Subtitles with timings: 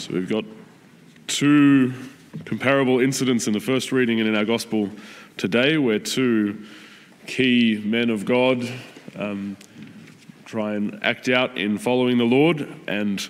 [0.00, 0.46] So we've got
[1.26, 1.92] two
[2.46, 4.88] comparable incidents in the first reading and in our gospel
[5.36, 6.64] today, where two
[7.26, 8.66] key men of God
[9.14, 9.58] um,
[10.46, 13.28] try and act out in following the Lord and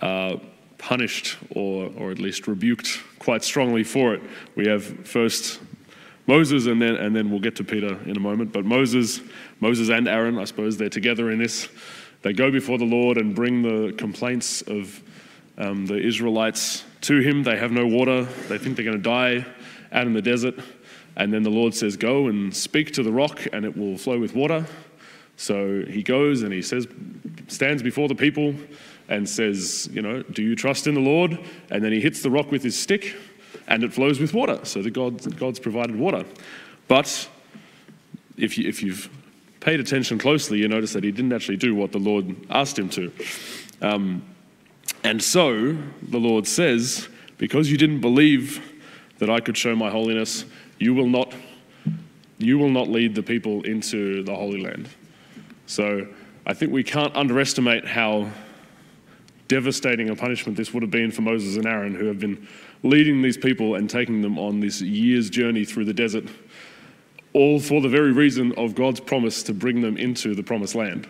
[0.00, 0.40] are
[0.78, 4.20] punished or, or at least rebuked quite strongly for it.
[4.56, 5.60] We have first
[6.26, 8.52] Moses, and then and then we'll get to Peter in a moment.
[8.52, 9.20] But Moses,
[9.60, 11.68] Moses and Aaron, I suppose they're together in this.
[12.22, 15.04] They go before the Lord and bring the complaints of
[15.60, 17.44] um, the Israelites to him.
[17.44, 18.24] They have no water.
[18.48, 19.46] They think they're going to die
[19.92, 20.54] out in the desert.
[21.16, 24.18] And then the Lord says, Go and speak to the rock, and it will flow
[24.18, 24.66] with water.
[25.36, 26.86] So he goes and he says,
[27.48, 28.54] stands before the people
[29.08, 31.38] and says, You know, do you trust in the Lord?
[31.70, 33.14] And then he hits the rock with his stick,
[33.68, 34.64] and it flows with water.
[34.64, 36.24] So the God, God's provided water.
[36.88, 37.28] But
[38.36, 39.10] if, you, if you've
[39.60, 42.88] paid attention closely, you notice that he didn't actually do what the Lord asked him
[42.90, 43.12] to.
[43.82, 44.22] Um,
[45.04, 48.62] and so the Lord says, Because you didn't believe
[49.18, 50.44] that I could show my holiness,
[50.78, 51.34] you will not,
[52.38, 54.88] you will not lead the people into the Holy Land.
[55.66, 56.06] So
[56.46, 58.30] I think we can't underestimate how
[59.48, 62.46] devastating a punishment this would have been for Moses and Aaron, who have been
[62.82, 66.24] leading these people and taking them on this year's journey through the desert,
[67.32, 71.08] all for the very reason of God's promise to bring them into the promised land.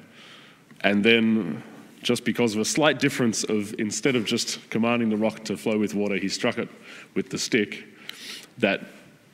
[0.80, 1.62] And then
[2.02, 5.78] just because of a slight difference of instead of just commanding the rock to flow
[5.78, 6.68] with water, he struck it
[7.14, 7.84] with the stick,
[8.58, 8.80] that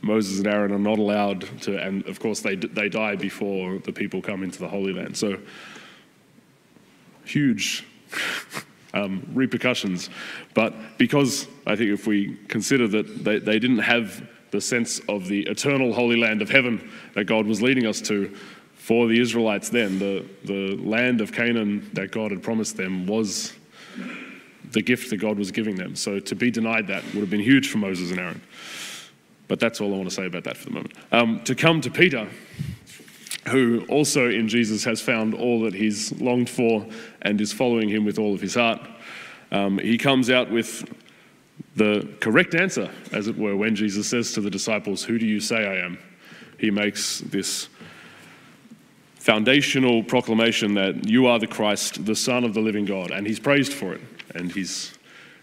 [0.03, 3.93] Moses and Aaron are not allowed to, and of course they, they die before the
[3.93, 5.17] people come into the Holy Land.
[5.17, 5.39] So,
[7.25, 7.85] huge
[8.95, 10.11] um, repercussions.
[10.55, 15.27] But because I think if we consider that they, they didn't have the sense of
[15.27, 18.35] the eternal Holy Land of heaven that God was leading us to,
[18.87, 23.53] for the Israelites then, the, the land of Canaan that God had promised them was
[24.71, 25.97] the gift that God was giving them.
[25.97, 28.41] So to be denied that would have been huge for Moses and Aaron.
[29.49, 30.95] But that's all I want to say about that for the moment.
[31.11, 32.29] Um, to come to Peter,
[33.49, 36.87] who also in Jesus has found all that he's longed for
[37.23, 38.81] and is following him with all of his heart,
[39.51, 40.89] um, he comes out with
[41.75, 45.41] the correct answer, as it were, when Jesus says to the disciples, Who do you
[45.41, 45.99] say I am?
[46.57, 47.69] He makes this
[49.27, 53.41] foundational proclamation that you are the Christ, the Son of the living God, and he's
[53.41, 54.01] praised for it,
[54.37, 54.97] and he's,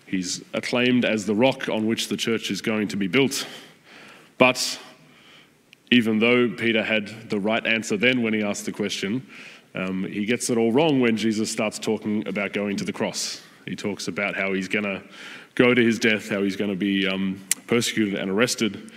[0.06, 3.46] he's acclaimed as the rock on which the church is going to be built.
[4.38, 4.80] But
[5.92, 9.28] even though Peter had the right answer then when he asked the question,
[9.76, 13.42] um, he gets it all wrong when Jesus starts talking about going to the cross.
[13.66, 15.04] He talks about how he's going to
[15.56, 18.94] go to his death, how he's going to be um, persecuted and arrested,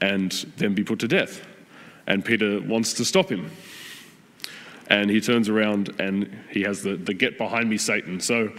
[0.00, 1.46] and then be put to death.
[2.08, 3.48] And Peter wants to stop him
[4.88, 8.20] and he turns around and he has the, the get behind me Satan.
[8.20, 8.52] So,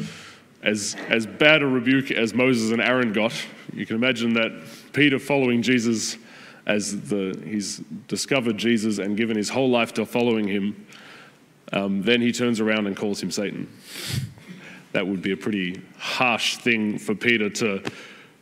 [0.64, 3.34] as, as bad a rebuke as Moses and Aaron got,
[3.74, 4.52] you can imagine that
[4.94, 6.18] Peter following Jesus
[6.66, 7.78] as the, he's
[8.08, 10.88] discovered Jesus and given his whole life to following him,
[11.74, 13.72] um, then he turns around and calls him Satan.
[14.94, 17.84] That would be a pretty harsh thing for Peter to,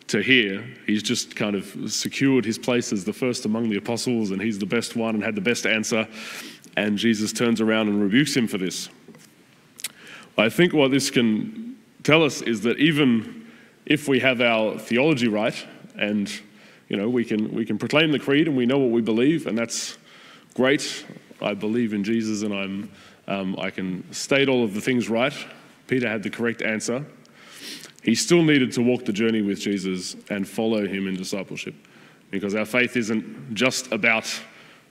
[0.07, 0.65] to hear.
[0.85, 4.59] He's just kind of secured his place as the first among the apostles, and he's
[4.59, 6.07] the best one and had the best answer
[6.75, 8.89] and Jesus turns around and rebukes him for this.
[10.37, 13.47] I think what this can tell us is that even
[13.85, 15.55] if we have our theology right
[15.95, 16.31] and
[16.89, 19.47] you know we can we can proclaim the creed and we know what we believe
[19.47, 19.97] and that's
[20.55, 21.05] great.
[21.41, 22.91] I believe in jesus and i'm
[23.27, 25.33] um, i can state all of the things right.
[25.87, 27.05] Peter had the correct answer.
[28.01, 31.75] He still needed to walk the journey with jesus and follow him in discipleship
[32.31, 34.25] because our faith isn't just about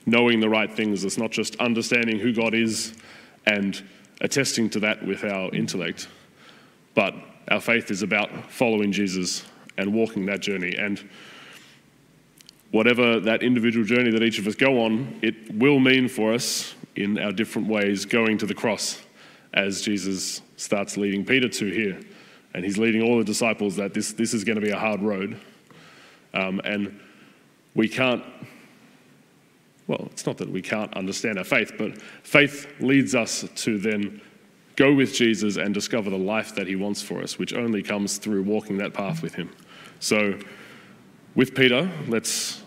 [0.05, 1.03] knowing the right things.
[1.05, 2.93] It's not just understanding who God is
[3.45, 3.81] and
[4.21, 6.07] attesting to that with our intellect,
[6.95, 7.13] but
[7.49, 9.45] our faith is about following Jesus
[9.77, 10.75] and walking that journey.
[10.75, 11.07] And
[12.71, 16.75] whatever that individual journey that each of us go on, it will mean for us
[16.95, 19.01] in our different ways going to the cross
[19.53, 21.99] as Jesus starts leading Peter to here.
[22.53, 25.01] And he's leading all the disciples that this, this is going to be a hard
[25.01, 25.39] road.
[26.33, 26.99] Um, and
[27.75, 28.23] we can't
[29.87, 34.21] well, it's not that we can't understand our faith, but faith leads us to then
[34.75, 38.17] go with Jesus and discover the life that he wants for us, which only comes
[38.17, 39.49] through walking that path with him.
[39.99, 40.39] So,
[41.35, 42.63] with Peter, let's,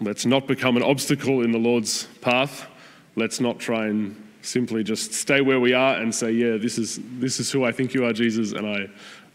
[0.00, 2.66] let's not become an obstacle in the Lord's path.
[3.14, 7.00] Let's not try and simply just stay where we are and say, yeah, this is,
[7.18, 8.88] this is who I think you are, Jesus, and I,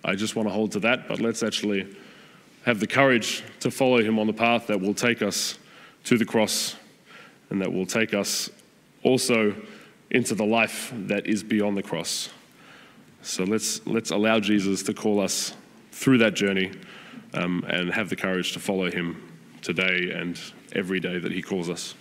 [0.04, 1.08] I just want to hold to that.
[1.08, 1.96] But let's actually
[2.66, 5.58] have the courage to follow him on the path that will take us
[6.06, 6.76] to the cross
[7.52, 8.50] and that will take us
[9.04, 9.56] also
[10.10, 12.30] into the life that is beyond the cross.
[13.22, 15.54] So let's, let's allow Jesus to call us
[15.92, 16.72] through that journey
[17.34, 19.22] um, and have the courage to follow Him
[19.62, 20.40] today and
[20.74, 21.94] every day that He calls us.